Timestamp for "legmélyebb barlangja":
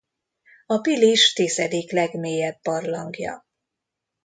1.91-3.45